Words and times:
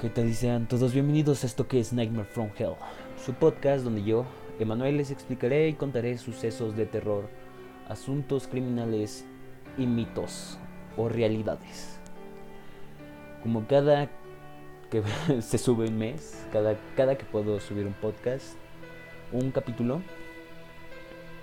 ¿Qué 0.00 0.08
tal? 0.08 0.32
Sean 0.32 0.68
todos 0.68 0.94
bienvenidos 0.94 1.42
a 1.42 1.48
esto 1.48 1.66
que 1.66 1.80
es 1.80 1.92
Nightmare 1.92 2.28
from 2.28 2.50
Hell, 2.56 2.74
su 3.26 3.34
podcast 3.34 3.82
donde 3.82 4.04
yo, 4.04 4.24
Emanuel, 4.60 4.96
les 4.96 5.10
explicaré 5.10 5.66
y 5.66 5.72
contaré 5.72 6.16
sucesos 6.18 6.76
de 6.76 6.86
terror, 6.86 7.28
asuntos 7.88 8.46
criminales 8.46 9.24
y 9.76 9.86
mitos 9.86 10.56
o 10.96 11.08
realidades. 11.08 11.98
Como 13.42 13.66
cada 13.66 14.08
que 14.88 15.02
se 15.42 15.58
sube 15.58 15.88
un 15.88 15.98
mes, 15.98 16.46
cada, 16.52 16.76
cada 16.96 17.18
que 17.18 17.24
puedo 17.24 17.58
subir 17.58 17.84
un 17.84 17.94
podcast, 17.94 18.54
un 19.32 19.50
capítulo, 19.50 20.00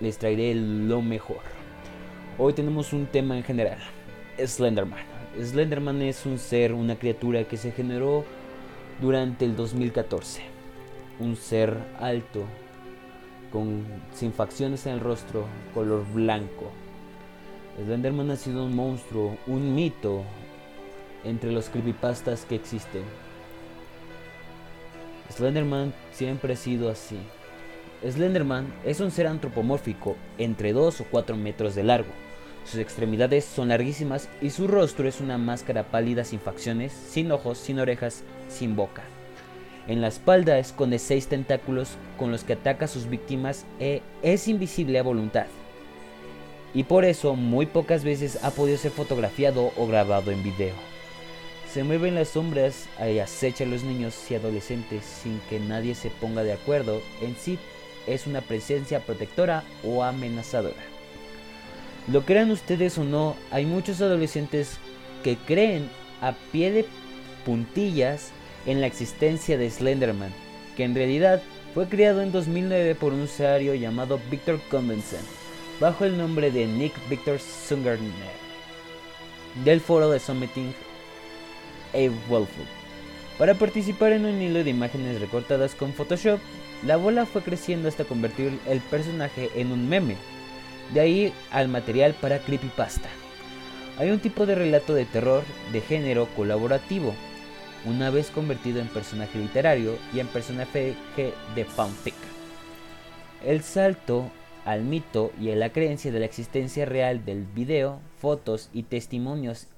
les 0.00 0.16
traeré 0.16 0.54
lo 0.54 1.02
mejor. 1.02 1.42
Hoy 2.38 2.54
tenemos 2.54 2.94
un 2.94 3.04
tema 3.04 3.36
en 3.36 3.44
general, 3.44 3.80
Slenderman. 4.42 5.04
Slenderman 5.38 6.00
es 6.00 6.24
un 6.24 6.38
ser, 6.38 6.72
una 6.72 6.96
criatura 6.96 7.44
que 7.44 7.58
se 7.58 7.70
generó 7.70 8.24
durante 9.00 9.44
el 9.44 9.56
2014. 9.56 10.42
Un 11.20 11.36
ser 11.36 11.76
alto, 11.98 12.44
con, 13.52 13.84
sin 14.14 14.32
facciones 14.32 14.86
en 14.86 14.94
el 14.94 15.00
rostro, 15.00 15.46
color 15.74 16.04
blanco. 16.12 16.70
Slenderman 17.82 18.30
ha 18.30 18.36
sido 18.36 18.64
un 18.64 18.74
monstruo, 18.74 19.36
un 19.46 19.74
mito 19.74 20.22
entre 21.24 21.52
los 21.52 21.68
creepypastas 21.68 22.44
que 22.44 22.54
existen. 22.54 23.02
Slenderman 25.30 25.92
siempre 26.12 26.54
ha 26.54 26.56
sido 26.56 26.90
así. 26.90 27.18
Slenderman 28.02 28.72
es 28.84 29.00
un 29.00 29.10
ser 29.10 29.26
antropomórfico 29.26 30.16
entre 30.38 30.72
2 30.72 31.00
o 31.00 31.04
4 31.10 31.36
metros 31.36 31.74
de 31.74 31.84
largo. 31.84 32.25
Sus 32.66 32.80
extremidades 32.80 33.44
son 33.44 33.68
larguísimas 33.68 34.28
y 34.42 34.50
su 34.50 34.66
rostro 34.66 35.08
es 35.08 35.20
una 35.20 35.38
máscara 35.38 35.84
pálida 35.84 36.24
sin 36.24 36.40
facciones, 36.40 36.92
sin 36.92 37.30
ojos, 37.30 37.58
sin 37.58 37.78
orejas, 37.78 38.24
sin 38.48 38.74
boca. 38.74 39.04
En 39.86 40.00
la 40.00 40.08
espalda 40.08 40.58
esconde 40.58 40.98
seis 40.98 41.28
tentáculos 41.28 41.90
con 42.18 42.32
los 42.32 42.42
que 42.42 42.54
ataca 42.54 42.86
a 42.86 42.88
sus 42.88 43.08
víctimas 43.08 43.64
e 43.78 44.02
es 44.22 44.48
invisible 44.48 44.98
a 44.98 45.04
voluntad. 45.04 45.46
Y 46.74 46.82
por 46.82 47.04
eso 47.04 47.36
muy 47.36 47.66
pocas 47.66 48.02
veces 48.02 48.42
ha 48.42 48.50
podido 48.50 48.78
ser 48.78 48.90
fotografiado 48.90 49.72
o 49.76 49.86
grabado 49.86 50.32
en 50.32 50.42
video. 50.42 50.74
Se 51.72 51.84
mueve 51.84 52.08
en 52.08 52.16
las 52.16 52.30
sombras 52.30 52.88
y 53.00 53.20
acecha 53.20 53.62
a 53.62 53.68
los 53.68 53.84
niños 53.84 54.28
y 54.28 54.34
adolescentes 54.34 55.04
sin 55.04 55.40
que 55.48 55.60
nadie 55.60 55.94
se 55.94 56.10
ponga 56.10 56.42
de 56.42 56.52
acuerdo 56.52 57.00
en 57.20 57.36
si 57.36 57.58
es 58.08 58.26
una 58.26 58.40
presencia 58.40 59.00
protectora 59.00 59.62
o 59.84 60.02
amenazadora. 60.02 60.95
Lo 62.08 62.24
crean 62.24 62.50
ustedes 62.50 62.98
o 62.98 63.04
no, 63.04 63.36
hay 63.50 63.66
muchos 63.66 64.00
adolescentes 64.00 64.78
que 65.24 65.36
creen 65.36 65.90
a 66.20 66.32
pie 66.52 66.70
de 66.70 66.86
puntillas 67.44 68.30
en 68.64 68.80
la 68.80 68.86
existencia 68.86 69.58
de 69.58 69.70
Slenderman, 69.70 70.32
que 70.76 70.84
en 70.84 70.94
realidad 70.94 71.42
fue 71.74 71.88
creado 71.88 72.22
en 72.22 72.30
2009 72.30 72.94
por 72.94 73.12
un 73.12 73.22
usuario 73.22 73.74
llamado 73.74 74.20
Victor 74.30 74.60
Condensen, 74.70 75.20
bajo 75.80 76.04
el 76.04 76.16
nombre 76.16 76.50
de 76.52 76.66
Nick 76.66 76.94
Victor 77.08 77.40
Sungarner, 77.40 78.10
del 79.64 79.80
foro 79.80 80.08
de 80.08 80.20
Summiting 80.20 80.74
a 81.92 82.30
Wolfwood. 82.30 82.66
Para 83.36 83.54
participar 83.54 84.12
en 84.12 84.26
un 84.26 84.40
hilo 84.40 84.62
de 84.62 84.70
imágenes 84.70 85.20
recortadas 85.20 85.74
con 85.74 85.92
Photoshop, 85.92 86.40
la 86.84 86.96
bola 86.96 87.26
fue 87.26 87.42
creciendo 87.42 87.88
hasta 87.88 88.04
convertir 88.04 88.58
el 88.68 88.80
personaje 88.80 89.50
en 89.56 89.72
un 89.72 89.88
meme, 89.88 90.16
de 90.92 91.00
ahí 91.00 91.32
al 91.50 91.68
material 91.68 92.14
para 92.14 92.38
creepypasta. 92.38 93.08
Hay 93.98 94.10
un 94.10 94.20
tipo 94.20 94.46
de 94.46 94.54
relato 94.54 94.94
de 94.94 95.06
terror 95.06 95.42
de 95.72 95.80
género 95.80 96.28
colaborativo, 96.36 97.14
una 97.86 98.10
vez 98.10 98.30
convertido 98.30 98.80
en 98.80 98.88
personaje 98.88 99.38
literario 99.38 99.96
y 100.12 100.20
en 100.20 100.26
personaje 100.26 100.94
de 101.54 101.64
fanfic. 101.64 102.14
El 103.44 103.62
salto 103.62 104.30
al 104.64 104.82
mito 104.82 105.32
y 105.40 105.50
a 105.50 105.56
la 105.56 105.70
creencia 105.70 106.10
de 106.10 106.18
la 106.18 106.26
existencia 106.26 106.84
real 106.84 107.24
del 107.24 107.44
video, 107.44 108.00
fotos 108.18 108.68
y 108.72 108.82
testimonios 108.82 109.68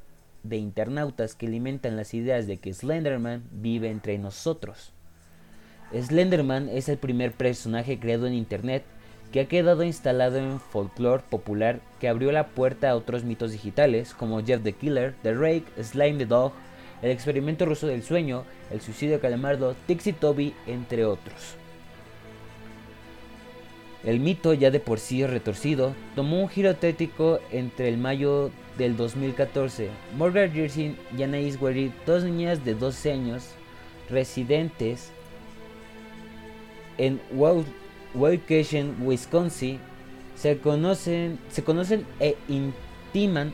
de 0.43 0.57
internautas 0.57 1.35
que 1.35 1.47
alimentan 1.47 1.97
las 1.97 2.15
ideas 2.15 2.47
de 2.47 2.57
que 2.57 2.73
Slenderman 2.73 3.45
vive 3.53 3.91
entre 3.91 4.17
nosotros. 4.19 4.93
Slenderman 5.93 6.69
es 6.69 6.89
el 6.89 6.97
primer 6.97 7.33
personaje 7.33 7.99
creado 7.99 8.27
en 8.27 8.35
Internet 8.35 8.85
que 9.33 9.41
ha 9.41 9.49
quedado 9.49 9.83
instalado 9.83 10.39
en 10.39 10.61
folclore 10.61 11.23
popular 11.29 11.81
que 12.01 12.09
abrió 12.09 12.33
la 12.33 12.49
puerta 12.49 12.91
a 12.91 12.97
otros 12.97 13.25
mitos 13.25 13.53
digitales 13.53 14.15
como 14.15 14.43
Jeff 14.45 14.63
the 14.63 14.73
Killer, 14.73 15.15
The 15.23 15.35
Rake, 15.35 15.65
Slime 15.83 16.19
the 16.19 16.27
Dog, 16.27 16.53
el 17.03 17.11
experimento 17.11 17.67
ruso 17.67 17.87
del 17.87 18.03
sueño, 18.03 18.45
el 18.71 18.81
suicidio 18.81 19.21
Calamardo, 19.21 19.75
Tixi 19.87 20.13
Toby, 20.13 20.55
entre 20.67 21.05
otros. 21.05 21.57
El 24.05 24.21
mito, 24.21 24.55
ya 24.55 24.71
de 24.71 24.81
por 24.81 25.01
sí 25.01 25.27
retorcido, 25.27 25.95
tomó 26.15 26.41
un 26.41 26.49
giro 26.49 26.77
tétrico 26.77 27.41
entre 27.51 27.89
el 27.89 27.99
mayo 27.99 28.51
del 28.79 28.97
2014. 28.97 29.91
Morgan 30.17 30.53
Jersin 30.53 30.97
y 31.17 31.23
Anais 31.25 31.61
Guerri, 31.61 31.93
dos 32.07 32.23
niñas 32.23 32.65
de 32.65 32.75
12 32.75 33.13
años, 33.13 33.51
residentes 34.09 35.11
en 36.97 37.21
Waukesha, 38.15 38.85
Wisconsin, 39.01 39.79
se 40.37 40.59
conocen, 40.59 41.39
se 41.51 41.65
conocen 41.65 42.07
e 42.21 42.37
intiman 42.49 43.53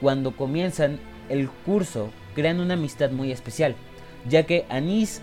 cuando 0.00 0.36
comienzan 0.36 0.98
el 1.28 1.48
curso, 1.48 2.10
crean 2.34 2.60
una 2.60 2.74
amistad 2.74 3.10
muy 3.10 3.32
especial, 3.32 3.74
ya 4.28 4.44
que 4.44 4.64
Anise 4.68 5.20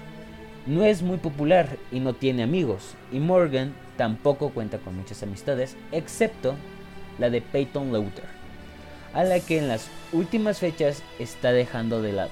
no 0.66 0.84
es 0.84 1.02
muy 1.02 1.18
popular 1.18 1.78
y 1.92 2.00
no 2.00 2.14
tiene 2.14 2.44
amigos, 2.44 2.96
y 3.12 3.20
Morgan 3.20 3.74
tampoco 3.98 4.50
cuenta 4.50 4.78
con 4.78 4.96
muchas 4.96 5.24
amistades, 5.24 5.76
excepto 5.92 6.56
la 7.18 7.30
de 7.30 7.42
Peyton 7.42 7.92
Luther, 7.92 8.26
a 9.14 9.24
la 9.24 9.40
que 9.40 9.58
en 9.58 9.68
las 9.68 9.90
últimas 10.12 10.60
fechas 10.60 11.04
está 11.18 11.52
dejando 11.52 12.02
de 12.02 12.14
lado. 12.14 12.32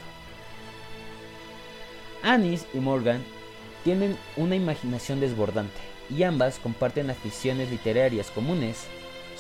Anis 2.23 2.65
y 2.73 2.79
Morgan 2.79 3.23
tienen 3.87 4.17
una 4.35 4.53
imaginación 4.53 5.21
desbordante 5.21 5.79
y 6.09 6.23
ambas 6.23 6.59
comparten 6.59 7.09
aficiones 7.09 7.71
literarias 7.71 8.29
comunes. 8.31 8.83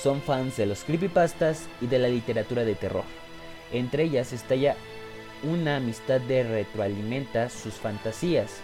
Son 0.01 0.21
fans 0.21 0.55
de 0.55 0.65
los 0.65 0.85
creepypastas 0.85 1.65
y 1.81 1.87
de 1.87 1.99
la 1.99 2.07
literatura 2.07 2.63
de 2.63 2.73
terror. 2.73 3.03
Entre 3.73 4.03
ellas 4.03 4.31
estalla 4.31 4.77
una 5.43 5.75
amistad 5.75 6.21
de 6.21 6.43
retroalimenta 6.43 7.49
sus 7.49 7.73
fantasías. 7.73 8.61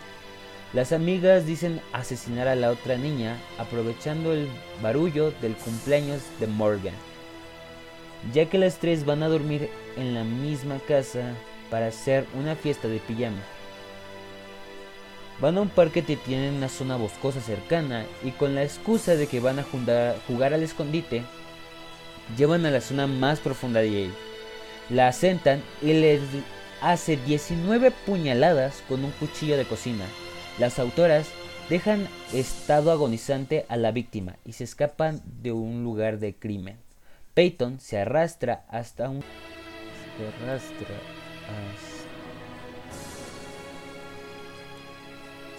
Las 0.71 0.93
amigas 0.93 1.45
dicen 1.45 1.81
asesinar 1.91 2.47
a 2.47 2.55
la 2.55 2.71
otra 2.71 2.95
niña 2.95 3.35
aprovechando 3.57 4.31
el 4.31 4.47
barullo 4.81 5.31
del 5.41 5.53
cumpleaños 5.53 6.21
de 6.39 6.47
Morgan, 6.47 6.95
ya 8.31 8.45
que 8.45 8.57
las 8.57 8.77
tres 8.77 9.03
van 9.03 9.21
a 9.21 9.27
dormir 9.27 9.69
en 9.97 10.13
la 10.13 10.23
misma 10.23 10.79
casa 10.87 11.33
para 11.69 11.87
hacer 11.87 12.25
una 12.39 12.55
fiesta 12.55 12.87
de 12.87 12.99
pijama. 12.99 13.43
Van 15.39 15.57
a 15.57 15.61
un 15.61 15.69
parque 15.69 16.03
que 16.03 16.15
tiene 16.15 16.51
una 16.51 16.69
zona 16.69 16.95
boscosa 16.95 17.41
cercana 17.41 18.05
y 18.23 18.31
con 18.31 18.55
la 18.55 18.63
excusa 18.63 19.15
de 19.15 19.27
que 19.27 19.39
van 19.39 19.59
a 19.59 19.65
jugar 20.27 20.53
al 20.53 20.63
escondite, 20.63 21.23
llevan 22.37 22.65
a 22.65 22.71
la 22.71 22.81
zona 22.81 23.07
más 23.07 23.39
profunda 23.39 23.81
de 23.81 23.89
ahí. 23.89 24.13
La 24.89 25.07
asentan 25.07 25.61
y 25.81 25.93
les 25.93 26.21
hace 26.81 27.17
19 27.17 27.91
puñaladas 28.05 28.83
con 28.87 29.03
un 29.03 29.11
cuchillo 29.11 29.57
de 29.57 29.65
cocina. 29.65 30.05
Las 30.59 30.79
autoras 30.79 31.27
dejan 31.69 32.07
estado 32.33 32.91
agonizante 32.91 33.65
a 33.69 33.77
la 33.77 33.91
víctima 33.91 34.35
y 34.45 34.53
se 34.53 34.65
escapan 34.65 35.21
de 35.41 35.51
un 35.51 35.83
lugar 35.83 36.19
de 36.19 36.35
crimen. 36.35 36.77
Peyton 37.33 37.79
se 37.79 37.97
arrastra 37.97 38.65
hasta 38.69 39.09
un... 39.09 39.21
Se 39.21 40.45
arrastra 40.45 40.95
hasta 41.47 41.92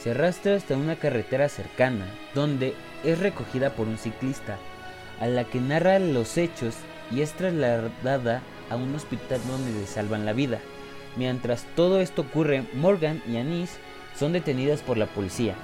se 0.04 0.10
arrastra 0.10 0.54
hasta 0.54 0.76
una 0.76 0.96
carretera 0.96 1.48
cercana, 1.48 2.04
donde 2.34 2.74
es 3.04 3.18
recogida 3.18 3.70
por 3.70 3.88
un 3.88 3.96
ciclista, 3.96 4.58
a 5.18 5.26
la 5.28 5.44
que 5.44 5.60
narra 5.60 5.98
los 5.98 6.36
hechos 6.36 6.74
y 7.10 7.22
es 7.22 7.32
trasladada 7.32 8.42
a 8.68 8.76
un 8.76 8.94
hospital 8.94 9.40
donde 9.48 9.72
le 9.72 9.86
salvan 9.86 10.26
la 10.26 10.34
vida. 10.34 10.60
Mientras 11.16 11.64
todo 11.74 12.02
esto 12.02 12.20
ocurre, 12.20 12.64
Morgan 12.74 13.22
y 13.26 13.38
Anise 13.38 13.78
son 14.14 14.34
detenidas 14.34 14.82
por 14.82 14.98
la 14.98 15.06
policía, 15.06 15.54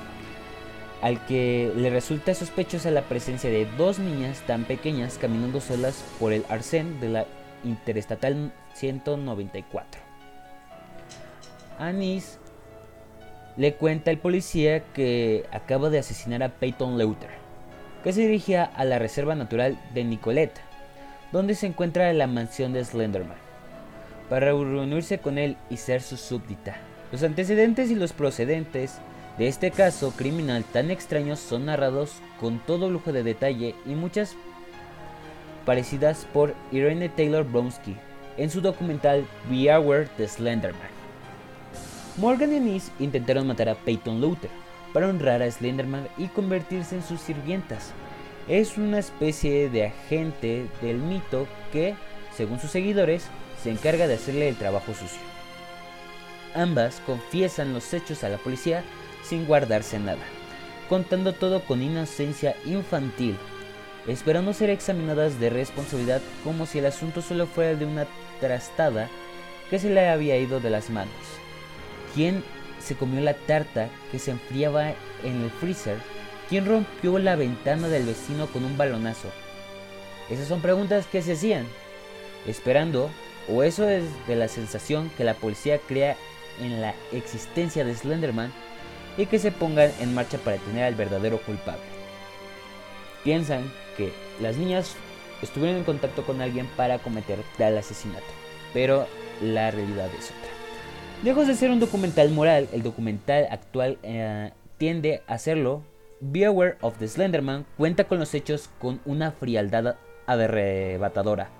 al 1.03 1.23
que 1.27 1.71
le 1.77 1.91
resulta 1.91 2.33
sospechosa 2.33 2.91
la 2.91 3.03
presencia 3.03 3.51
de 3.51 3.67
dos 3.77 3.99
niñas 3.99 4.41
tan 4.47 4.65
pequeñas 4.65 5.19
caminando 5.19 5.61
solas 5.61 6.03
por 6.19 6.33
el 6.33 6.47
arcén 6.49 6.99
de 6.99 7.11
la 7.11 7.27
Interestatal 7.63 8.55
194. 8.73 10.01
Anise 11.79 12.40
le 13.61 13.75
cuenta 13.75 14.11
al 14.11 14.17
policía 14.17 14.85
que 14.95 15.45
acaba 15.53 15.91
de 15.91 15.99
asesinar 15.99 16.43
a 16.43 16.49
Peyton 16.49 16.99
Luther, 16.99 17.29
que 18.03 18.11
se 18.15 18.23
dirigía 18.23 18.65
a 18.65 18.87
la 18.87 18.99
reserva 18.99 19.35
natural 19.35 19.79
de 19.93 20.03
Nicolette, 20.03 20.62
donde 21.31 21.55
se 21.55 21.67
encuentra 21.67 22.11
la 22.15 22.27
mansión 22.27 22.73
de 22.73 22.83
Slenderman, 22.83 23.37
para 24.31 24.47
reunirse 24.47 25.19
con 25.19 25.37
él 25.37 25.59
y 25.69 25.77
ser 25.77 26.01
su 26.01 26.17
súbdita. 26.17 26.79
Los 27.12 27.23
antecedentes 27.23 27.91
y 27.91 27.97
los 27.97 28.15
procedentes 28.15 28.95
de 29.37 29.49
este 29.49 29.71
caso 29.71 30.15
criminal 30.17 30.65
tan 30.65 30.91
extraño 30.91 31.37
son 31.37 31.67
narrados 31.67 32.15
con 32.41 32.61
todo 32.61 32.89
lujo 32.89 33.12
de 33.12 33.25
detalle 33.25 33.75
y 33.85 33.91
muchas 33.91 34.37
parecidas 35.67 36.27
por 36.33 36.55
Irene 36.73 37.11
Taylor 37.11 37.45
Bronsky 37.45 37.95
en 38.39 38.49
su 38.49 38.62
documental 38.62 39.27
Beware 39.51 40.09
the 40.17 40.27
Slenderman. 40.27 41.00
Morgan 42.21 42.53
y 42.53 42.57
Anise 42.57 42.93
intentaron 42.99 43.47
matar 43.47 43.71
a 43.71 43.75
Peyton 43.75 44.21
Luther 44.21 44.51
para 44.93 45.09
honrar 45.09 45.41
a 45.41 45.51
Slenderman 45.51 46.07
y 46.19 46.27
convertirse 46.27 46.97
en 46.97 47.03
sus 47.03 47.19
sirvientas. 47.19 47.93
Es 48.47 48.77
una 48.77 48.99
especie 48.99 49.71
de 49.71 49.87
agente 49.87 50.67
del 50.83 50.99
mito 50.99 51.47
que, 51.73 51.95
según 52.37 52.61
sus 52.61 52.73
seguidores, 52.73 53.25
se 53.63 53.71
encarga 53.71 54.07
de 54.07 54.15
hacerle 54.15 54.51
el 54.51 54.57
trabajo 54.57 54.93
sucio. 54.93 55.23
Ambas 56.55 57.01
confiesan 57.07 57.73
los 57.73 57.95
hechos 57.95 58.23
a 58.23 58.29
la 58.29 58.37
policía 58.37 58.85
sin 59.23 59.47
guardarse 59.47 59.99
nada, 59.99 60.23
contando 60.91 61.33
todo 61.33 61.65
con 61.65 61.81
inocencia 61.81 62.55
infantil, 62.67 63.39
esperando 64.07 64.53
ser 64.53 64.69
examinadas 64.69 65.41
de 65.41 65.49
responsabilidad 65.49 66.21
como 66.45 66.67
si 66.67 66.81
el 66.81 66.87
asunto 66.87 67.23
solo 67.23 67.47
fuera 67.47 67.75
de 67.75 67.87
una 67.87 68.07
trastada 68.41 69.09
que 69.71 69.79
se 69.79 69.89
le 69.89 70.07
había 70.07 70.37
ido 70.37 70.61
de 70.61 70.69
las 70.69 70.91
manos. 70.91 71.40
¿Quién 72.15 72.43
se 72.81 72.97
comió 72.97 73.21
la 73.21 73.35
tarta 73.35 73.89
que 74.11 74.19
se 74.19 74.33
enfriaba 74.33 74.91
en 75.23 75.43
el 75.43 75.51
freezer? 75.51 75.99
¿Quién 76.49 76.67
rompió 76.67 77.19
la 77.19 77.37
ventana 77.37 77.89
del 77.89 78.07
vecino 78.07 78.47
con 78.49 78.65
un 78.65 78.77
balonazo? 78.77 79.29
Esas 80.29 80.49
son 80.49 80.61
preguntas 80.61 81.07
que 81.07 81.23
se 81.23 81.33
hacían, 81.33 81.67
esperando, 82.47 83.11
o 83.49 83.62
eso 83.62 83.89
es 83.89 84.05
de 84.27 84.37
la 84.37 84.49
sensación 84.49 85.11
que 85.17 85.25
la 85.25 85.35
policía 85.35 85.79
crea 85.79 86.17
en 86.61 86.81
la 86.81 86.95
existencia 87.12 87.85
de 87.85 87.95
Slenderman 87.95 88.53
y 89.17 89.27
que 89.27 89.39
se 89.39 89.53
pongan 89.53 89.93
en 90.01 90.15
marcha 90.15 90.39
para 90.39 90.57
detener 90.57 90.85
al 90.85 90.95
verdadero 90.95 91.41
culpable. 91.43 91.83
Piensan 93.25 93.71
que 93.97 94.12
las 94.41 94.57
niñas 94.57 94.95
estuvieron 95.43 95.79
en 95.79 95.85
contacto 95.85 96.25
con 96.25 96.41
alguien 96.41 96.67
para 96.77 96.99
cometer 96.99 97.39
tal 97.59 97.77
asesinato, 97.79 98.25
pero 98.73 99.07
la 99.43 99.71
realidad 99.71 100.09
es 100.19 100.27
otra. 100.27 100.60
Lejos 101.23 101.47
de 101.47 101.55
ser 101.55 101.71
un 101.71 101.81
documental 101.81 102.31
moral, 102.31 102.67
el 102.73 102.83
documental 102.83 103.47
actual 103.51 103.99
eh, 104.03 104.53
tiende 104.79 105.23
a 105.27 105.35
hacerlo. 105.35 105.83
Beware 106.23 106.79
of 106.81 106.97
the 106.99 107.07
Slenderman 107.07 107.67
cuenta 107.77 108.05
con 108.05 108.19
los 108.19 108.33
hechos 108.33 108.71
con 108.79 109.03
una 109.05 109.31
frialdad 109.31 109.97
arrebatadora, 110.25 111.51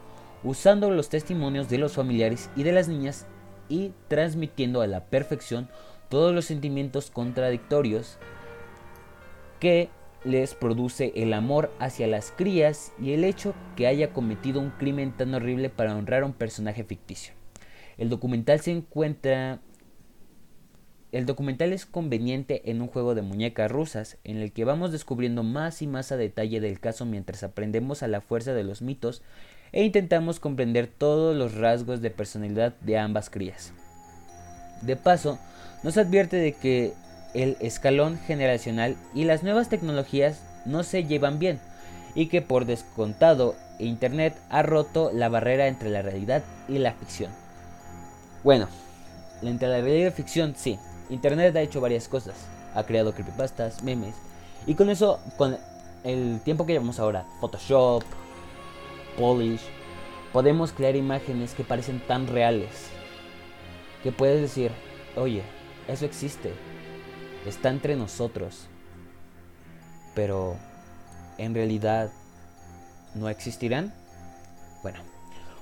usando 0.45 0.91
los 0.91 1.11
testimonios 1.11 1.69
de 1.69 1.77
los 1.77 1.93
familiares 1.93 2.49
y 2.57 2.63
de 2.63 2.73
las 2.73 2.89
niñas 2.89 3.27
y 3.69 3.93
transmitiendo 4.09 4.81
a 4.81 4.87
la 4.87 5.05
perfección 5.05 5.69
todos 6.09 6.35
los 6.35 6.47
sentimientos 6.47 7.11
contradictorios 7.11 8.17
que 9.61 9.91
les 10.25 10.55
produce 10.55 11.13
el 11.17 11.35
amor 11.35 11.71
hacia 11.79 12.07
las 12.07 12.33
crías 12.35 12.93
y 12.99 13.13
el 13.13 13.25
hecho 13.25 13.55
que 13.77 13.87
haya 13.87 14.15
cometido 14.15 14.59
un 14.59 14.71
crimen 14.71 15.13
tan 15.13 15.35
horrible 15.35 15.69
para 15.69 15.95
honrar 15.95 16.23
a 16.23 16.27
un 16.27 16.33
personaje 16.33 16.83
ficticio. 16.83 17.40
El 18.01 18.09
documental 18.09 18.61
se 18.61 18.73
encuentra... 18.73 19.61
El 21.13 21.27
documental 21.27 21.73
es 21.73 21.85
conveniente 21.85 22.71
en 22.71 22.81
un 22.81 22.89
juego 22.89 23.15
de 23.15 23.21
muñecas 23.21 23.71
rusas 23.71 24.17
en 24.25 24.39
el 24.39 24.53
que 24.53 24.65
vamos 24.65 24.91
descubriendo 24.91 25.43
más 25.43 25.83
y 25.83 25.87
más 25.87 26.11
a 26.11 26.17
detalle 26.17 26.61
del 26.61 26.81
caso 26.81 27.05
mientras 27.05 27.43
aprendemos 27.43 28.03
a 28.03 28.09
la 28.09 28.21
fuerza 28.21 28.55
de 28.55 28.65
los 28.65 28.81
mitos 28.81 29.23
e 29.73 29.85
intentamos 29.85 30.41
comprender 30.41 30.87
todos 30.87 31.37
los 31.37 31.55
rasgos 31.55 32.01
de 32.01 32.11
personalidad 32.11 32.75
de 32.81 32.97
ambas 32.97 33.29
crías. 33.29 33.75
De 34.81 34.97
paso, 34.97 35.39
nos 35.83 35.99
advierte 35.99 36.37
de 36.37 36.53
que 36.53 36.95
el 37.35 37.57
escalón 37.61 38.19
generacional 38.19 38.97
y 39.15 39.25
las 39.25 39.43
nuevas 39.43 39.69
tecnologías 39.69 40.43
no 40.65 40.85
se 40.85 41.05
llevan 41.05 41.39
bien 41.39 41.59
y 42.15 42.29
que 42.29 42.41
por 42.41 42.65
descontado 42.65 43.57
Internet 43.79 44.37
ha 44.49 44.63
roto 44.63 45.11
la 45.13 45.29
barrera 45.29 45.67
entre 45.67 45.91
la 45.91 46.01
realidad 46.01 46.43
y 46.67 46.79
la 46.79 46.95
ficción. 46.95 47.50
Bueno, 48.43 48.69
entre 49.43 49.69
la 49.69 49.81
realidad 49.81 50.01
y 50.01 50.05
la 50.05 50.11
ficción, 50.13 50.55
sí. 50.57 50.79
Internet 51.11 51.55
ha 51.57 51.61
hecho 51.61 51.81
varias 51.81 52.09
cosas. 52.09 52.35
Ha 52.75 52.85
creado 52.85 53.13
creepypastas, 53.13 53.83
memes. 53.83 54.15
Y 54.67 54.75
con 54.75 54.91
eso, 54.91 55.21
con 55.37 55.59
el 56.05 56.41
tiempo 56.45 56.65
que 56.65 56.73
llevamos 56.73 56.99
ahora, 57.01 57.27
Photoshop, 57.41 58.03
Polish, 59.19 59.63
podemos 60.33 60.73
crear 60.73 60.97
imágenes 60.97 61.55
que 61.55 61.65
parecen 61.65 62.01
tan 62.07 62.27
reales. 62.27 62.89
Que 64.03 64.13
puedes 64.13 64.41
decir, 64.41 64.71
oye, 65.17 65.43
eso 65.89 66.05
existe. 66.05 66.55
Está 67.47 67.71
entre 67.71 67.97
nosotros. 67.97 68.67
Pero, 70.15 70.57
¿en 71.39 71.55
realidad 71.55 72.11
no 73.15 73.29
existirán? 73.29 73.93
Bueno, 74.83 75.01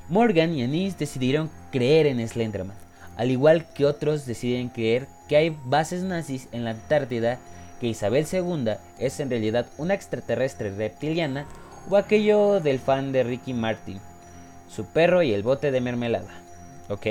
Morgan 0.08 0.54
y 0.54 0.62
Anise 0.62 0.96
decidieron 0.98 1.50
creer 1.70 2.06
en 2.06 2.26
Slenderman, 2.26 2.76
al 3.16 3.30
igual 3.30 3.66
que 3.74 3.84
otros 3.84 4.24
deciden 4.24 4.70
creer 4.70 5.06
que 5.28 5.36
hay 5.36 5.56
bases 5.64 6.02
nazis 6.02 6.48
en 6.52 6.64
la 6.64 6.70
Antártida, 6.70 7.38
que 7.78 7.88
Isabel 7.88 8.26
II 8.30 8.72
es 8.98 9.20
en 9.20 9.28
realidad 9.28 9.66
una 9.76 9.94
extraterrestre 9.94 10.70
reptiliana 10.70 11.46
o 11.90 11.96
aquello 11.96 12.60
del 12.60 12.78
fan 12.78 13.12
de 13.12 13.22
Ricky 13.22 13.52
Martin, 13.52 14.00
su 14.68 14.86
perro 14.86 15.22
y 15.22 15.32
el 15.32 15.42
bote 15.42 15.70
de 15.70 15.80
mermelada. 15.80 16.32
¿Ok? 16.88 17.06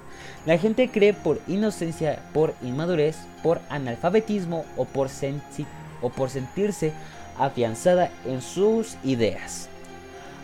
la 0.46 0.56
gente 0.56 0.88
cree 0.88 1.12
por 1.12 1.40
inocencia, 1.48 2.22
por 2.32 2.54
inmadurez, 2.62 3.18
por 3.42 3.60
analfabetismo 3.68 4.64
o 4.76 4.86
por 4.86 5.10
sentirse 5.10 6.92
afianzada 7.38 8.10
en 8.24 8.40
sus 8.40 8.96
ideas. 9.04 9.68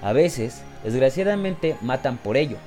A 0.02 0.12
veces 0.12 0.62
Desgraciadamente 0.84 1.76
matan 1.80 2.18
por 2.18 2.36
ello, 2.36 2.58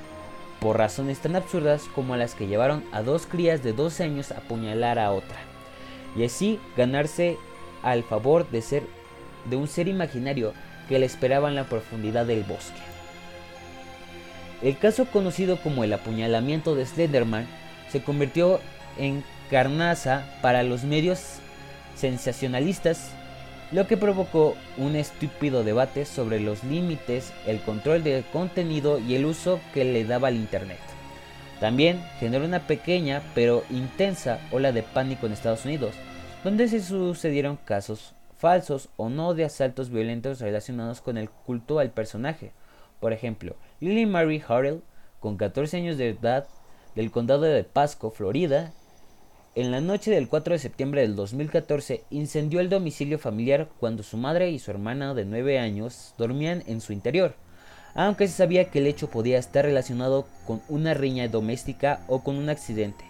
por 0.60 0.76
razones 0.76 1.20
tan 1.20 1.36
absurdas 1.36 1.84
como 1.94 2.16
las 2.16 2.34
que 2.34 2.48
llevaron 2.48 2.84
a 2.92 3.02
dos 3.02 3.26
crías 3.26 3.62
de 3.62 3.72
12 3.72 4.02
años 4.02 4.32
a 4.32 4.38
apuñalar 4.38 4.98
a 4.98 5.12
otra, 5.12 5.38
y 6.16 6.24
así 6.24 6.58
ganarse 6.76 7.38
al 7.82 8.02
favor 8.02 8.50
de 8.50 8.60
ser 8.60 8.82
de 9.48 9.56
un 9.56 9.68
ser 9.68 9.88
imaginario 9.88 10.52
que 10.88 10.98
le 10.98 11.06
esperaba 11.06 11.48
en 11.48 11.54
la 11.54 11.64
profundidad 11.64 12.26
del 12.26 12.42
bosque. 12.42 12.80
El 14.62 14.76
caso 14.76 15.06
conocido 15.06 15.60
como 15.62 15.84
el 15.84 15.92
apuñalamiento 15.92 16.74
de 16.74 16.86
Slenderman 16.86 17.46
se 17.90 18.02
convirtió 18.02 18.60
en 18.98 19.22
carnaza 19.50 20.26
para 20.42 20.64
los 20.64 20.82
medios 20.82 21.20
sensacionalistas 21.94 23.12
lo 23.72 23.86
que 23.86 23.96
provocó 23.96 24.56
un 24.76 24.96
estúpido 24.96 25.64
debate 25.64 26.04
sobre 26.04 26.40
los 26.40 26.64
límites, 26.64 27.32
el 27.46 27.60
control 27.60 28.02
del 28.02 28.24
contenido 28.24 28.98
y 28.98 29.14
el 29.14 29.26
uso 29.26 29.60
que 29.74 29.84
le 29.84 30.04
daba 30.04 30.28
al 30.28 30.36
Internet. 30.36 30.78
También 31.60 32.02
generó 32.20 32.44
una 32.44 32.66
pequeña 32.66 33.22
pero 33.34 33.64
intensa 33.70 34.38
ola 34.52 34.72
de 34.72 34.82
pánico 34.82 35.26
en 35.26 35.32
Estados 35.32 35.64
Unidos, 35.64 35.94
donde 36.44 36.68
se 36.68 36.80
sucedieron 36.80 37.56
casos 37.56 38.14
falsos 38.38 38.88
o 38.96 39.08
no 39.08 39.34
de 39.34 39.44
asaltos 39.44 39.90
violentos 39.90 40.40
relacionados 40.40 41.00
con 41.00 41.18
el 41.18 41.28
culto 41.28 41.80
al 41.80 41.90
personaje. 41.90 42.52
Por 43.00 43.12
ejemplo, 43.12 43.56
Lily 43.80 44.06
Marie 44.06 44.42
Harrell, 44.46 44.82
con 45.20 45.36
14 45.36 45.76
años 45.76 45.98
de 45.98 46.10
edad, 46.10 46.46
del 46.94 47.10
condado 47.10 47.42
de 47.42 47.64
Pasco, 47.64 48.10
Florida, 48.10 48.72
en 49.54 49.70
la 49.70 49.80
noche 49.80 50.10
del 50.10 50.28
4 50.28 50.52
de 50.52 50.58
septiembre 50.58 51.00
del 51.00 51.16
2014 51.16 52.04
incendió 52.10 52.60
el 52.60 52.68
domicilio 52.68 53.18
familiar 53.18 53.68
cuando 53.80 54.02
su 54.02 54.16
madre 54.16 54.50
y 54.50 54.58
su 54.58 54.70
hermana 54.70 55.14
de 55.14 55.24
9 55.24 55.58
años 55.58 56.14
dormían 56.18 56.62
en 56.66 56.80
su 56.80 56.92
interior, 56.92 57.34
aunque 57.94 58.28
se 58.28 58.34
sabía 58.34 58.70
que 58.70 58.78
el 58.78 58.86
hecho 58.86 59.10
podía 59.10 59.38
estar 59.38 59.64
relacionado 59.64 60.26
con 60.46 60.62
una 60.68 60.94
riña 60.94 61.28
doméstica 61.28 62.04
o 62.06 62.22
con 62.22 62.36
un 62.36 62.48
accidente. 62.50 63.04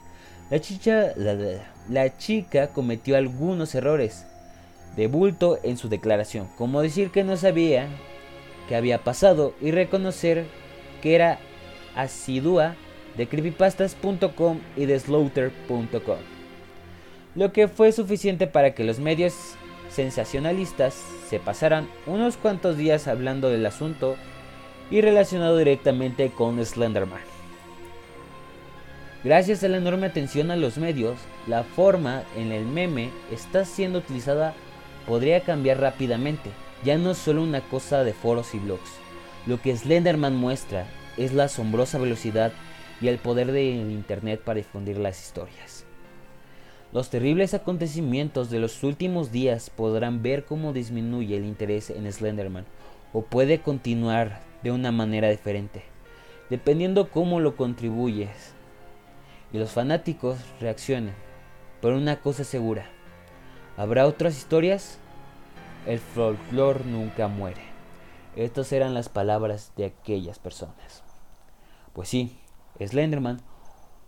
La, 0.51 0.61
chicha, 0.61 1.13
la, 1.17 2.17
chica 2.17 2.69
cometió 2.69 3.17
algunos 3.17 3.75
errores 3.75 4.25
de 4.97 5.07
bulto 5.07 5.59
en 5.63 5.77
su 5.77 5.91
declaración, 5.91 6.49
como 6.57 6.81
decir 6.81 7.11
que 7.11 7.25
no 7.25 7.37
sabía 7.37 7.89
qué 8.69 8.77
había 8.77 9.05
pasado 9.05 9.55
y 9.61 9.73
reconocer 9.73 10.47
que 11.03 11.15
era 11.15 11.39
asidua 11.95 12.77
de 13.19 13.29
creepypastas.com 13.29 14.61
y 14.77 14.87
de 14.87 14.99
slaughter.com 14.99 16.39
lo 17.39 17.53
que 17.53 17.69
fue 17.69 17.93
suficiente 17.93 18.49
para 18.49 18.75
que 18.75 18.83
los 18.83 18.99
medios 18.99 19.55
sensacionalistas 19.91 20.95
se 21.29 21.39
pasaran 21.39 21.89
unos 22.07 22.37
cuantos 22.37 22.77
días 22.77 23.07
hablando 23.07 23.49
del 23.49 23.65
asunto 23.65 24.17
y 24.91 25.03
relacionado 25.03 25.57
directamente 25.57 26.31
con 26.31 26.65
Slenderman. 26.65 27.21
Gracias 29.23 29.63
a 29.63 29.69
la 29.69 29.77
enorme 29.77 30.07
atención 30.07 30.51
a 30.51 30.57
los 30.57 30.79
medios, 30.79 31.17
la 31.47 31.63
forma 31.63 32.25
en 32.37 32.51
el 32.51 32.65
meme 32.65 33.11
está 33.31 33.65
siendo 33.65 34.01
utilizada 34.01 34.55
podría 35.07 35.41
cambiar 35.43 35.81
rápidamente, 35.81 36.51
ya 36.85 36.99
no 36.99 37.13
es 37.13 37.19
solo 37.19 37.43
una 37.43 37.61
cosa 37.61 38.03
de 38.03 38.15
foros 38.15 38.55
y 38.55 38.59
blogs. 38.59 38.91
Lo 39.47 39.61
que 39.61 39.77
Slenderman 39.77 40.35
muestra 40.35 40.87
es 41.17 41.33
la 41.33 41.45
asombrosa 41.45 41.99
velocidad 41.99 42.53
y 43.01 43.09
el 43.09 43.19
poder 43.19 43.53
del 43.53 43.91
Internet 43.91 44.41
para 44.45 44.59
difundir 44.59 44.99
las 44.99 45.21
historias. 45.21 45.85
Los 46.93 47.11
terribles 47.11 47.53
acontecimientos 47.53 48.49
de 48.49 48.61
los 48.61 48.83
últimos 48.83 49.31
días 49.31 49.69
podrán 49.69 50.23
ver 50.23 50.47
cómo 50.47 50.73
disminuye 50.73 51.37
el 51.37 51.45
interés 51.45 51.91
en 51.91 52.11
Slenderman 52.11 52.65
o 53.13 53.23
puede 53.23 53.61
continuar 53.61 54.41
de 54.63 54.73
una 54.73 54.91
manera 54.91 55.29
diferente, 55.29 55.83
dependiendo 56.49 57.11
cómo 57.11 57.41
lo 57.41 57.57
contribuyes 57.57 58.55
y 59.53 59.59
los 59.59 59.73
fanáticos 59.73 60.39
reaccionen. 60.61 61.15
Pero 61.83 61.97
una 61.97 62.21
cosa 62.21 62.43
segura, 62.43 62.87
¿habrá 63.77 64.07
otras 64.07 64.37
historias? 64.37 64.99
El 65.87 65.99
folclore 65.99 66.85
nunca 66.85 67.29
muere. 67.29 67.63
Estas 68.35 68.73
eran 68.73 68.95
las 68.95 69.09
palabras 69.09 69.73
de 69.77 69.87
aquellas 69.87 70.39
personas. 70.39 71.03
Pues 71.93 72.09
sí, 72.09 72.39
Slenderman 72.87 73.41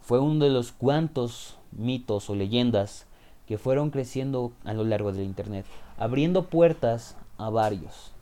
fue 0.01 0.21
uno 0.21 0.45
de 0.45 0.51
los 0.51 0.73
cuantos 0.73 1.59
mitos 1.73 2.31
o 2.31 2.35
leyendas 2.35 3.07
que 3.47 3.59
fueron 3.59 3.91
creciendo 3.91 4.53
a 4.65 4.73
lo 4.73 4.85
largo 4.85 5.13
del 5.13 5.25
Internet, 5.25 5.67
abriendo 5.99 6.45
puertas 6.45 7.17
a 7.37 7.51
varios. 7.51 8.13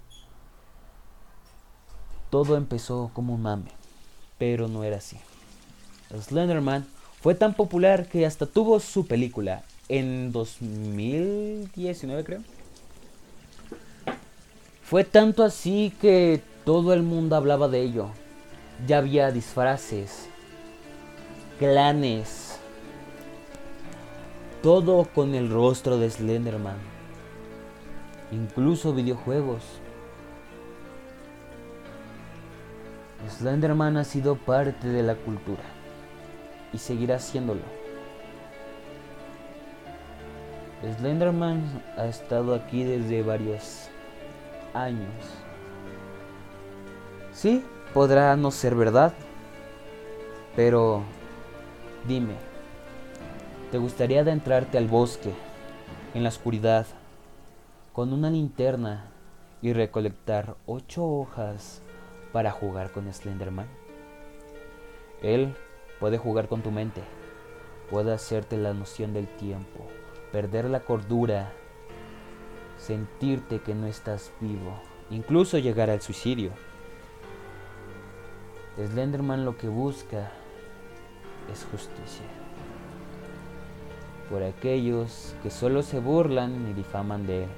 Todo 2.30 2.56
empezó 2.56 3.10
como 3.12 3.34
un 3.34 3.42
mame, 3.42 3.70
pero 4.38 4.68
no 4.68 4.84
era 4.84 4.96
así. 4.98 5.18
Slenderman 6.10 6.86
fue 7.20 7.34
tan 7.34 7.54
popular 7.54 8.08
que 8.08 8.24
hasta 8.24 8.46
tuvo 8.46 8.80
su 8.80 9.06
película 9.06 9.64
en 9.88 10.32
2019 10.32 12.24
creo. 12.24 12.40
Fue 14.82 15.04
tanto 15.04 15.44
así 15.44 15.92
que 16.00 16.40
todo 16.64 16.94
el 16.94 17.02
mundo 17.02 17.36
hablaba 17.36 17.68
de 17.68 17.82
ello. 17.82 18.08
Ya 18.86 18.98
había 18.98 19.30
disfraces, 19.32 20.28
clanes, 21.58 22.58
todo 24.62 25.04
con 25.14 25.34
el 25.34 25.50
rostro 25.50 25.98
de 25.98 26.08
Slenderman. 26.08 26.76
Incluso 28.30 28.94
videojuegos. 28.94 29.62
Slenderman 33.28 33.96
ha 33.96 34.04
sido 34.04 34.36
parte 34.36 34.88
de 34.88 35.02
la 35.02 35.16
cultura 35.16 35.62
y 36.72 36.78
seguirá 36.78 37.16
haciéndolo. 37.16 37.62
Slenderman 40.98 41.82
ha 41.96 42.06
estado 42.06 42.54
aquí 42.54 42.84
desde 42.84 43.22
varios 43.22 43.88
años. 44.74 45.10
Sí, 47.32 47.64
podrá 47.92 48.36
no 48.36 48.52
ser 48.52 48.76
verdad, 48.76 49.12
pero 50.54 51.02
dime, 52.06 52.34
¿te 53.70 53.78
gustaría 53.78 54.20
adentrarte 54.20 54.78
al 54.78 54.86
bosque, 54.86 55.32
en 56.14 56.22
la 56.22 56.28
oscuridad, 56.28 56.86
con 57.92 58.12
una 58.12 58.30
linterna 58.30 59.06
y 59.60 59.72
recolectar 59.72 60.56
ocho 60.66 61.04
hojas 61.04 61.82
para 62.32 62.50
jugar 62.50 62.92
con 62.92 63.12
Slenderman? 63.12 63.66
Él 65.22 65.54
puede 65.98 66.18
jugar 66.18 66.48
con 66.48 66.62
tu 66.62 66.70
mente, 66.70 67.02
puede 67.90 68.12
hacerte 68.12 68.56
la 68.56 68.72
noción 68.72 69.12
del 69.12 69.26
tiempo, 69.26 69.86
perder 70.30 70.66
la 70.66 70.80
cordura, 70.80 71.52
sentirte 72.76 73.60
que 73.60 73.74
no 73.74 73.86
estás 73.86 74.30
vivo, 74.40 74.80
incluso 75.10 75.58
llegar 75.58 75.90
al 75.90 76.00
suicidio. 76.00 76.52
Slenderman 78.76 79.44
lo 79.44 79.58
que 79.58 79.66
busca 79.66 80.30
es 81.52 81.66
justicia. 81.70 82.26
Por 84.30 84.42
aquellos 84.42 85.34
que 85.42 85.50
solo 85.50 85.82
se 85.82 86.00
burlan 86.00 86.68
y 86.70 86.74
difaman 86.74 87.26
de 87.26 87.44
él. 87.44 87.50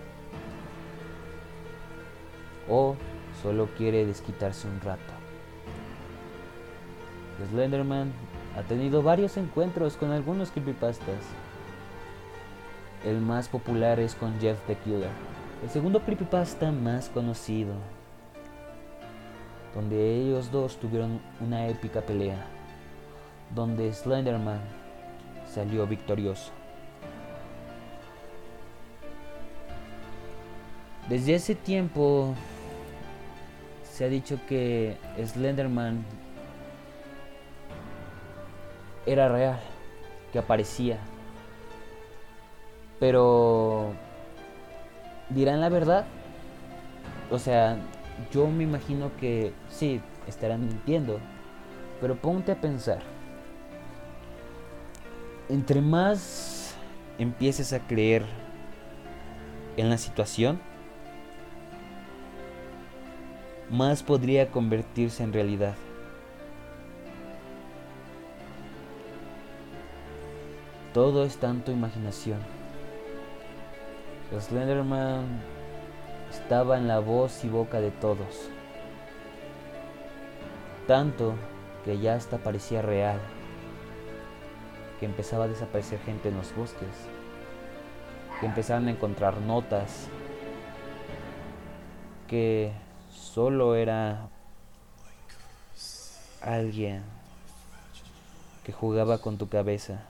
O 2.69 2.97
solo 3.43 3.69
quiere 3.77 4.07
desquitarse 4.07 4.69
un 4.69 4.81
rato. 4.81 5.13
Slenderman 7.51 8.13
ha 8.57 8.63
tenido 8.63 9.03
varios 9.03 9.37
encuentros 9.37 9.97
con 9.97 10.11
algunos 10.13 10.51
creepypastas. 10.51 11.25
El 13.05 13.21
más 13.21 13.49
popular 13.49 13.99
es 13.99 14.15
con 14.15 14.39
Jeff 14.41 14.59
the 14.67 14.77
Killer, 14.77 15.09
el 15.63 15.71
segundo 15.71 16.01
creepypasta 16.01 16.71
más 16.71 17.09
conocido, 17.09 17.73
donde 19.75 20.21
ellos 20.21 20.51
dos 20.53 20.77
tuvieron 20.77 21.19
una 21.41 21.67
épica 21.69 22.03
pelea, 22.03 22.45
donde 23.55 23.93
Slenderman 23.93 24.61
salió 25.47 25.87
victorioso. 25.87 26.53
Desde 31.09 31.35
ese 31.35 31.55
tiempo 31.57 32.35
se 33.83 34.05
ha 34.05 34.09
dicho 34.09 34.39
que 34.49 34.97
Slenderman 35.19 36.05
era 39.07 39.29
real, 39.29 39.59
que 40.33 40.39
aparecía. 40.39 40.99
Pero 43.01 43.93
dirán 45.31 45.61
la 45.61 45.69
verdad. 45.69 46.05
O 47.31 47.39
sea, 47.39 47.77
yo 48.31 48.47
me 48.47 48.65
imagino 48.65 49.11
que 49.19 49.53
sí, 49.69 50.01
estarán 50.27 50.61
mintiendo. 50.61 51.19
Pero 52.01 52.15
ponte 52.17 52.53
a 52.53 52.61
pensar. 52.61 53.01
Entre 55.51 55.81
más 55.81 56.77
empieces 57.19 57.73
a 57.73 57.81
creer 57.81 58.25
en 59.77 59.91
la 59.91 59.99
situación, 59.99 60.61
más 63.69 64.05
podría 64.05 64.53
convertirse 64.53 65.25
en 65.25 65.33
realidad. 65.33 65.75
Todo 70.95 71.25
es 71.25 71.37
tanto 71.39 71.73
imaginación. 71.73 72.39
Slenderman 74.39 75.25
estaba 76.31 76.79
en 76.79 76.87
la 76.87 77.01
voz 77.01 77.45
y 77.45 77.49
boca 77.49 77.81
de 77.81 77.91
todos. 77.91 78.49
Tanto 80.87 81.35
que 81.85 81.99
ya 81.99 82.15
hasta 82.15 82.39
parecía 82.39 82.83
real. 82.83 83.19
Que 85.01 85.07
empezaba 85.07 85.45
a 85.45 85.49
desaparecer 85.49 85.99
gente 86.01 86.29
en 86.29 86.37
los 86.37 86.55
bosques. 86.55 86.89
Que 88.39 88.47
empezaron 88.47 88.87
a 88.87 88.91
encontrar 88.93 89.39
notas. 89.39 90.07
Que 92.29 92.73
solo 93.11 93.75
era 93.75 94.29
alguien 96.41 97.03
que 98.65 98.73
jugaba 98.73 99.19
con 99.19 99.39
tu 99.39 99.49
cabeza. 99.49 100.03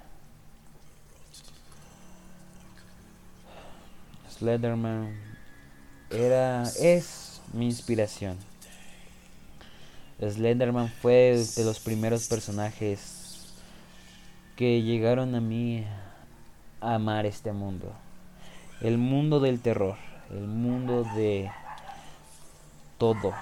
Slenderman 4.30 5.18
era 6.10 6.64
es 6.80 7.40
mi 7.52 7.66
inspiración. 7.66 8.38
Slenderman 10.20 10.88
fue 10.88 11.44
de 11.56 11.64
los 11.64 11.78
primeros 11.80 12.26
personajes 12.26 13.19
que 14.60 14.82
llegaron 14.82 15.34
a 15.34 15.40
mí 15.40 15.86
a 16.82 16.96
amar 16.96 17.24
este 17.24 17.50
mundo. 17.50 17.94
El 18.82 18.98
mundo 18.98 19.40
del 19.40 19.62
terror, 19.62 19.96
el 20.28 20.46
mundo 20.46 21.02
de 21.16 21.50
todo. 22.98 23.32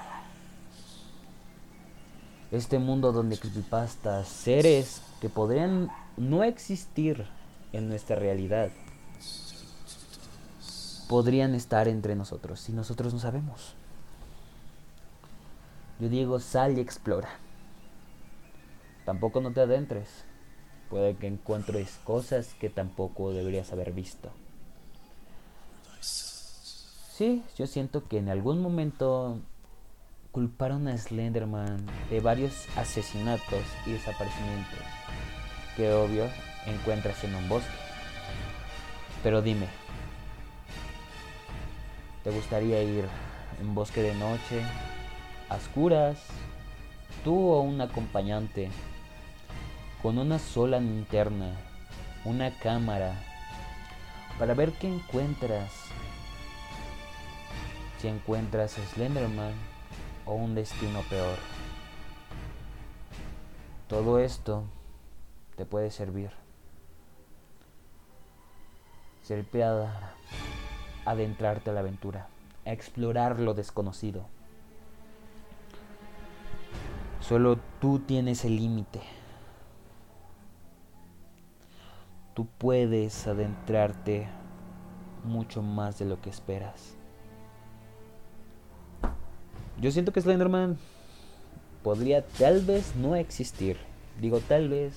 Este 2.53 2.79
mundo 2.79 3.11
donde 3.11 3.37
creepypastas, 3.37 4.29
seres 4.29 5.03
que 5.21 5.29
podrían 5.29 5.91
no 6.17 6.45
existir 6.45 7.27
en 7.73 7.89
nuestra 7.89 8.15
realidad, 8.15 8.71
podrían 11.09 11.57
estar 11.57 11.89
entre 11.89 12.15
nosotros 12.15 12.61
si 12.61 12.71
nosotros 12.71 13.13
no 13.13 13.19
sabemos. 13.19 13.75
Yo 15.99 16.09
digo, 16.09 16.39
sal 16.39 16.79
y 16.79 16.81
explora. 16.81 17.31
Tampoco 19.05 19.41
no 19.41 19.51
te 19.51 19.63
adentres. 19.63 20.28
Puede 20.91 21.17
que 21.17 21.27
encuentres 21.27 21.99
cosas 22.05 22.55
que 22.61 22.71
tampoco 22.71 23.33
deberías 23.33 23.73
haber 23.73 23.93
visto. 23.93 24.31
Sí, 26.01 27.43
yo 27.57 27.67
siento 27.67 28.07
que 28.09 28.19
en 28.19 28.29
algún 28.29 28.63
momento 28.63 29.39
culparon 30.33 30.89
a 30.89 30.97
Slenderman 30.97 31.85
de 32.11 32.21
varios 32.21 32.67
asesinatos 32.77 33.65
y 33.87 33.93
desaparecimientos 33.93 34.79
que 35.77 35.93
obvio 35.93 36.29
encuentras 36.67 37.23
en 37.25 37.35
un 37.35 37.49
bosque. 37.49 37.71
Pero 39.23 39.43
dime, 39.43 39.67
¿te 42.23 42.31
gustaría 42.31 42.83
ir 42.83 43.05
en 43.61 43.75
bosque 43.75 44.03
de 44.03 44.15
noche, 44.15 44.63
a 45.49 45.59
tú 47.25 47.35
o 47.35 47.63
un 47.63 47.81
acompañante, 47.81 48.71
con 50.03 50.19
una 50.19 50.39
sola 50.39 50.79
linterna, 50.79 51.57
una 52.25 52.51
cámara 52.59 53.15
para 54.39 54.55
ver 54.55 54.73
qué 54.73 54.87
encuentras. 54.87 55.73
Si 57.99 58.07
encuentras 58.07 58.79
a 58.79 58.87
Slenderman 58.87 59.55
o 60.25 60.35
un 60.35 60.55
destino 60.55 61.01
peor. 61.11 61.37
Todo 63.89 64.21
esto 64.21 64.65
te 65.57 65.65
puede 65.65 65.91
servir. 65.91 66.31
Servir 69.23 69.65
a 69.65 70.15
adentrarte 71.07 71.71
a 71.71 71.73
la 71.73 71.81
aventura, 71.81 72.29
a 72.65 72.73
explorar 72.73 73.41
lo 73.41 73.55
desconocido. 73.55 74.27
Solo 77.21 77.59
tú 77.81 77.99
tienes 77.99 78.45
el 78.45 78.57
límite. 78.57 79.18
Tú 82.39 82.47
puedes 82.57 83.27
adentrarte 83.27 84.29
mucho 85.25 85.61
más 85.61 85.99
de 85.99 86.05
lo 86.05 86.21
que 86.21 86.31
esperas. 86.31 86.95
Yo 89.81 89.91
siento 89.91 90.13
que 90.13 90.21
Slenderman 90.21 90.79
podría 91.83 92.25
tal 92.25 92.61
vez 92.61 92.95
no 92.95 93.17
existir. 93.17 93.77
Digo 94.21 94.39
tal 94.39 94.69
vez 94.69 94.93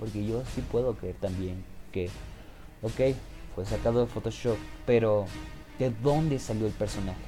porque 0.00 0.26
yo 0.26 0.42
sí 0.46 0.62
puedo 0.62 0.96
creer 0.96 1.14
también 1.14 1.64
que, 1.92 2.10
ok, 2.82 3.14
fue 3.54 3.64
sacado 3.66 4.00
de 4.00 4.06
Photoshop, 4.08 4.58
pero 4.84 5.26
¿de 5.78 5.90
dónde 5.90 6.40
salió 6.40 6.66
el 6.66 6.72
personaje? 6.72 7.20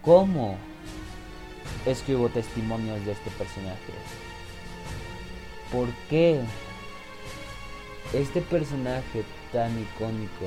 ¿Cómo 0.00 0.56
es 1.84 2.00
que 2.00 2.16
hubo 2.16 2.30
testimonios 2.30 3.04
de 3.04 3.12
este 3.12 3.30
personaje? 3.32 3.92
¿Por 5.70 5.88
qué 6.08 6.40
este 8.12 8.40
personaje 8.40 9.24
tan 9.52 9.78
icónico 9.78 10.46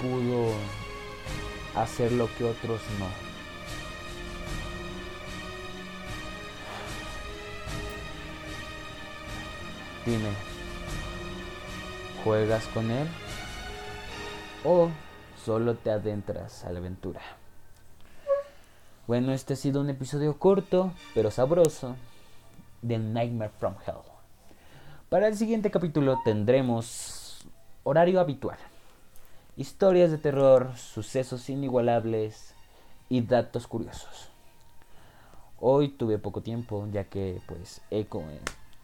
pudo 0.00 0.54
hacer 1.74 2.12
lo 2.12 2.28
que 2.36 2.44
otros 2.44 2.80
no? 2.98 3.06
Dime, 10.06 10.30
¿juegas 12.24 12.66
con 12.68 12.90
él? 12.90 13.06
¿O 14.64 14.88
solo 15.44 15.74
te 15.74 15.90
adentras 15.90 16.64
a 16.64 16.72
la 16.72 16.78
aventura? 16.78 17.20
Bueno, 19.06 19.32
este 19.32 19.52
ha 19.52 19.56
sido 19.56 19.82
un 19.82 19.90
episodio 19.90 20.38
corto, 20.38 20.92
pero 21.14 21.30
sabroso, 21.30 21.96
de 22.80 22.98
Nightmare 22.98 23.52
from 23.58 23.74
Hell. 23.86 24.07
Para 25.08 25.26
el 25.26 25.38
siguiente 25.38 25.70
capítulo 25.70 26.20
tendremos 26.22 27.38
horario 27.82 28.20
habitual, 28.20 28.58
historias 29.56 30.10
de 30.10 30.18
terror, 30.18 30.76
sucesos 30.76 31.48
inigualables 31.48 32.54
y 33.08 33.22
datos 33.22 33.66
curiosos. 33.66 34.28
Hoy 35.60 35.88
tuve 35.88 36.18
poco 36.18 36.42
tiempo, 36.42 36.86
ya 36.92 37.04
que 37.04 37.40
pues 37.46 37.80
eco, 37.90 38.22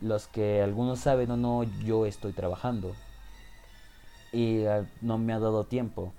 los 0.01 0.27
que 0.27 0.63
algunos 0.63 1.01
saben 1.01 1.31
o 1.31 1.37
no, 1.37 1.65
yo 1.85 2.07
estoy 2.07 2.33
trabajando 2.33 2.95
y 4.33 4.65
ah, 4.65 4.87
no 5.03 5.19
me 5.19 5.35
ha 5.35 5.39
dado 5.39 5.65
tiempo 5.65 6.15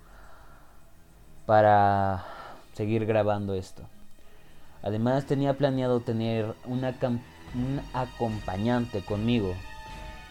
para 1.47 2.24
seguir 2.74 3.07
grabando 3.07 3.55
esto. 3.55 3.81
Además 4.83 5.25
tenía 5.25 5.57
planeado 5.57 6.01
tener 6.01 6.53
una 6.65 6.95
un 7.55 7.81
acompañante 7.93 9.03
conmigo 9.03 9.55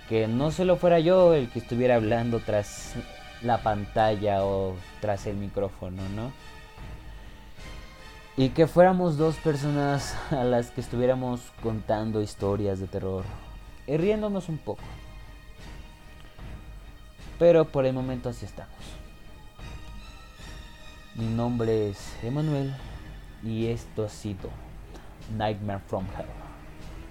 que 0.08 0.28
no 0.28 0.50
solo 0.50 0.76
fuera 0.76 1.00
yo 1.00 1.34
el 1.34 1.48
que 1.48 1.58
estuviera 1.58 1.96
hablando 1.96 2.40
tras 2.40 2.94
la 3.42 3.58
pantalla 3.62 4.44
o 4.44 4.74
tras 5.00 5.26
el 5.26 5.36
micrófono, 5.36 6.02
¿no? 6.14 6.32
Y 8.36 8.50
que 8.50 8.66
fuéramos 8.66 9.16
dos 9.16 9.36
personas 9.36 10.16
a 10.30 10.44
las 10.44 10.70
que 10.70 10.80
estuviéramos 10.80 11.40
contando 11.62 12.20
historias 12.20 12.80
de 12.80 12.86
terror 12.86 13.24
y 13.86 13.96
riéndonos 13.96 14.48
un 14.48 14.58
poco. 14.58 14.82
Pero 17.38 17.66
por 17.66 17.86
el 17.86 17.92
momento 17.92 18.28
así 18.28 18.44
estamos. 18.44 18.74
Mi 21.14 21.26
nombre 21.26 21.90
es 21.90 22.16
Emanuel 22.24 22.74
y 23.42 23.66
esto 23.66 24.04
ha 24.04 24.08
sido 24.08 24.50
Nightmare 25.36 25.80
from 25.86 26.06
Hell, 26.18 26.26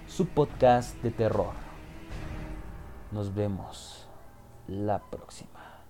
su 0.06 0.26
podcast 0.26 0.94
de 1.02 1.10
terror. 1.10 1.63
Nos 3.14 3.32
vemos 3.32 4.08
la 4.66 4.98
próxima. 4.98 5.84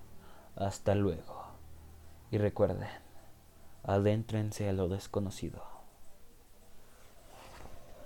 Hasta 0.56 0.94
luego. 0.94 1.46
Y 2.30 2.36
recuerden, 2.36 2.86
adéntrense 3.82 4.68
a 4.68 4.74
lo 4.74 4.90
desconocido. 4.90 5.73